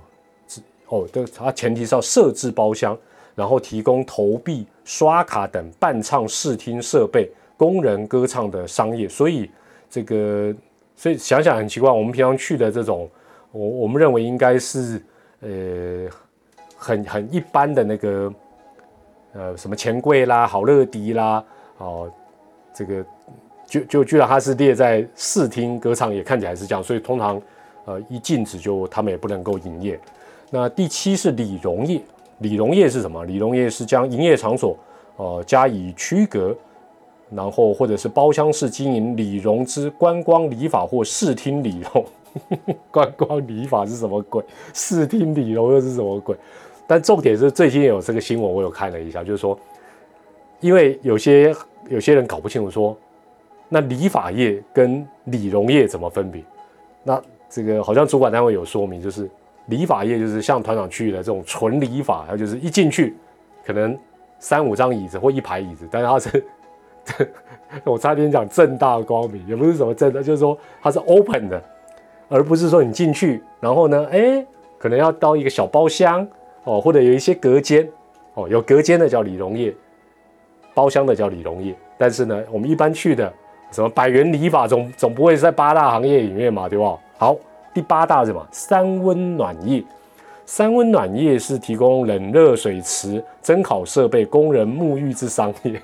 [0.89, 2.97] 哦，这它前提是要设置包厢，
[3.35, 7.31] 然后提供投币、刷卡等伴唱视听设备。
[7.57, 9.51] 工人歌唱的商业，所以
[9.91, 10.55] 这个，
[10.95, 13.11] 所以想想很奇怪，我们平常去的这种，
[13.51, 15.03] 我我们认为应该是
[15.41, 16.09] 呃
[16.77, 18.33] 很很一般的那个
[19.33, 21.45] 呃什么钱柜啦、好乐迪啦，
[21.79, 22.09] 哦，
[22.73, 23.05] 这个
[23.67, 27.43] 就就居然它是列在视听歌唱也，看起来是这样，所以通常
[27.87, 29.99] 呃一禁止就他们也不能够营业。
[30.51, 32.01] 那第七是理容业，
[32.39, 33.25] 理容业是什么？
[33.25, 34.77] 理容业是将营业场所
[35.17, 36.57] 呃加以区隔。
[37.31, 42.03] 然后或者是包厢式经营理容之观光理法或视听理容，
[42.91, 44.43] 观光理法是什么鬼？
[44.73, 46.35] 视听理容又是什么鬼？
[46.87, 49.61] 但重点是最近有这个新闻，我有看了一下，就是说，
[50.61, 51.55] 因为有些
[51.91, 52.97] 有些人搞不清楚，说
[53.69, 56.43] 那理法业跟理容业怎么分别？
[57.05, 59.29] 那这个好像主管单位有说明，就是
[59.69, 63.17] 理发业就是像团长去的这种纯理发，它就是一进去
[63.65, 63.99] 可能
[64.39, 66.45] 三五张椅子或一排椅子，但是他是。
[67.85, 71.63] 我差点讲正大光明，也不是什么正的，就是说它是 open 的，
[72.29, 74.45] 而不是说你进去，然后呢，哎，
[74.77, 76.29] 可能要到一个小包厢
[76.65, 77.89] 哦，或者有一些隔间
[78.35, 79.75] 哦，有隔间的叫理容业，
[80.75, 81.75] 包厢的叫理容业。
[81.97, 83.33] 但是呢，我们一般去的
[83.71, 86.99] 什么百元理发，总总不会是在八大行业里面嘛，对吧？
[87.17, 87.35] 好，
[87.75, 88.47] 第八大什么？
[88.51, 89.83] 三温暖业，
[90.45, 95.81] 三温暖业是提供冷热水池、蒸烤设备、工人沐浴之商业。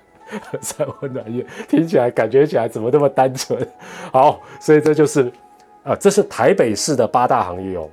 [0.60, 3.64] 三温暖业听起来感觉起来怎么那么单纯？
[4.12, 5.30] 好，所以这就是
[5.84, 7.88] 啊，这是台北市的八大行业哦。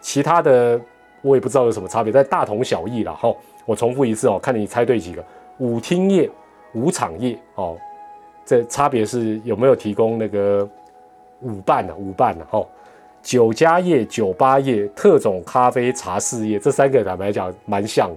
[0.00, 0.80] 其他的
[1.22, 3.12] 我也不知道有什么差别，但大同小异了。
[3.14, 3.34] 哈，
[3.66, 5.24] 我重复一次哦，看你猜对几个。
[5.58, 6.30] 舞厅业、
[6.74, 7.76] 舞场业哦，
[8.44, 10.68] 这差别是有没有提供那个
[11.42, 11.94] 舞伴呢？
[11.96, 12.46] 舞伴呢？
[12.50, 12.66] 哈，
[13.22, 18.10] 酒家业、酒吧业、特种咖啡茶事业，这三个坦白讲蛮像。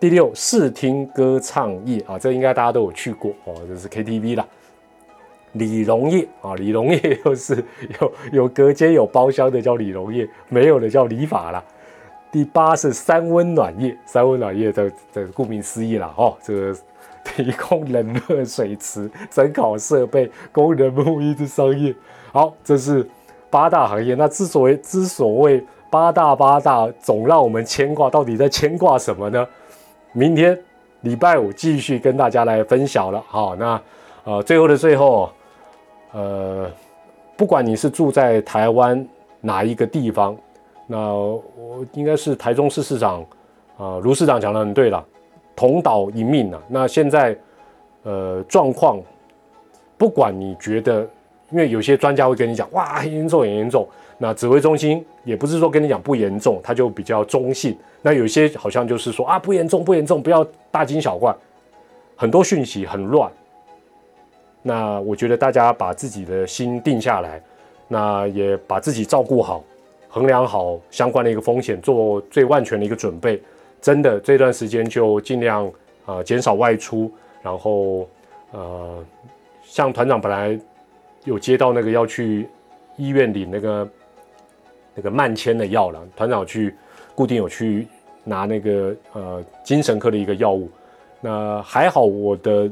[0.00, 4.46] 第六，视听歌唱业啊，这应该大家都有去过哦，这是 KTV 啦。
[5.52, 7.64] 理容业啊，理容业 又是
[8.00, 11.62] 有有隔间有包厢的叫理容业，没有的叫理发啦。
[12.30, 16.76] 第八是三温暖业，三温暖业的的顾名思义啦，哦，这个
[17.24, 21.94] 提供冷热水池、蒸烤设备、工人沐浴之商业。
[22.34, 23.08] 好，这是
[23.48, 24.16] 八大行业。
[24.16, 29.46] 那之所以之所谓八大八大，总让我们牵挂，到底在牵挂什么呢？
[30.12, 30.60] 明天
[31.02, 33.22] 礼拜五继续跟大家来分享了。
[33.28, 33.80] 好，那
[34.24, 35.30] 呃，最后的最后，
[36.10, 36.68] 呃，
[37.36, 39.08] 不管你是住在台湾
[39.40, 40.36] 哪一个地方，
[40.88, 43.24] 那我应该是台中市市长
[43.78, 45.04] 啊，卢市长讲的很对了，
[45.54, 46.60] 同岛一命啊。
[46.66, 47.38] 那现在
[48.02, 49.00] 呃状况，
[49.96, 51.08] 不管你觉得，
[51.54, 53.88] 因为有些专家会跟你讲，哇，很严重，很严重。
[54.18, 57.78] 那指挥中心也不是说跟你讲不严重，他就比较中性。
[58.02, 61.32] 那有些好像就是说啊，不严重，不严重，不要大惊小怪。
[62.16, 63.30] 很多讯息很乱。
[64.62, 67.40] 那我觉得大家把自己的心定下来，
[67.86, 69.62] 那也把自己照顾好，
[70.08, 73.40] 衡量好相关的一个风险，做最万全的一个准备。
[73.80, 75.70] 真的这段时间就尽量
[76.04, 77.08] 啊减少外出，
[77.42, 78.08] 然后
[78.50, 79.04] 呃，
[79.62, 80.58] 像团长本来
[81.24, 82.48] 有接到那个要去
[82.96, 83.88] 医院领那个。
[84.96, 86.72] 那个慢签的药了，团长去
[87.16, 87.84] 固定有去
[88.22, 90.70] 拿那个呃精神科的一个药物，
[91.20, 92.70] 那还好我的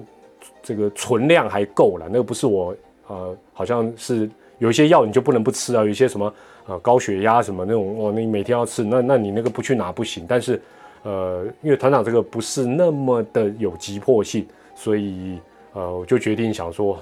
[0.63, 2.73] 这个存量还够了，那个不是我
[3.09, 6.33] 呃好像是有一些药你就不能不吃啊，有一些什么
[6.69, 10.63] 呃高血压什么那种哦，你每天要吃，那那你那个不去拿不行，但是
[11.03, 14.47] 呃因为团长这个不是那么的有急迫性，
[14.77, 15.41] 所以
[15.73, 16.97] 呃我就决定想说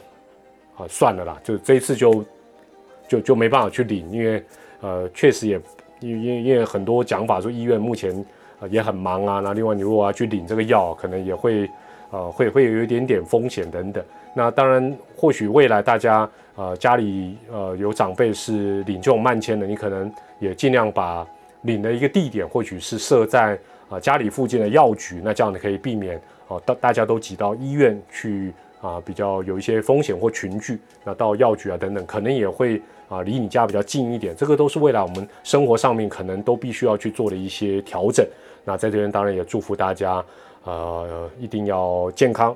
[0.81, 2.25] 啊算了啦，就这一次就
[3.07, 4.43] 就就没办法去领，因为。
[4.83, 5.61] 呃，确实也，
[6.01, 8.25] 因因因为很多讲法说医院目前
[8.61, 11.69] 呃也很忙啊，那另外你如果要去领这个药，可能也会
[12.11, 14.03] 呃会会有一点点风险等等。
[14.35, 16.27] 那当然，或许未来大家
[16.57, 21.27] 呃家里呃有长辈是领这种慢签的，你可能也尽量把
[21.61, 23.59] 领的一个地点或许是设在
[23.91, 26.19] 啊家里附近的药局，那这样你可以避免
[26.49, 28.51] 哦大大家都挤到医院去
[28.81, 34.35] 啊比较有一些风险或群聚，那到药局啊等等，可能也会啊离你家比较近一点。
[34.35, 38.27] 这个都是未来我们生活上面可能都必须要去做的一些调整。
[38.65, 40.25] 那在这边当然也祝福大家，
[40.65, 42.55] 呃，一定要健康、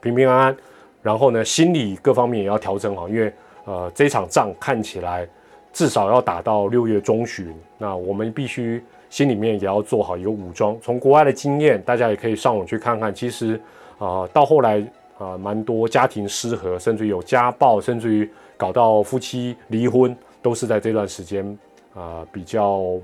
[0.00, 0.56] 平平安安。
[1.02, 3.32] 然后呢，心理各方面也要调整好，因为
[3.64, 5.28] 呃这场仗看起来
[5.72, 7.54] 至少要打到六月中旬。
[7.78, 10.76] 那我们必须心里面也要做好一个武装。
[10.80, 13.14] 从国外的经验，大家也可以上网去看看。
[13.14, 13.60] 其实
[13.98, 14.82] 啊，到后来
[15.18, 21.58] 啊，蛮多家庭失和，甚至有家暴，甚至于搞到夫妻离婚，都是在这段时间
[21.94, 22.98] 啊比较。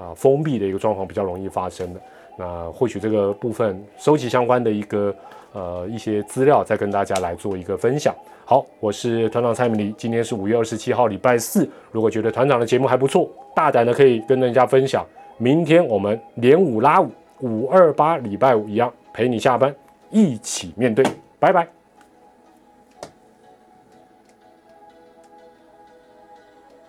[0.00, 2.00] 啊，封闭的一个状况比较容易发生的。
[2.38, 5.14] 那或许这个部分收集相关的一个
[5.52, 8.14] 呃一些资料，再跟大家来做一个分享。
[8.46, 11.68] 好，我是团长蔡明黎，今天是五月二十七号，礼拜四。
[11.92, 15.04] 如果觉得团长的节目还不错，大胆的可以跟人家分享。
[15.36, 19.74] 明天我们连五拉五，五二八礼拜五一样陪你下班，
[20.08, 21.04] 一起面对。
[21.40, 21.79] 拜拜。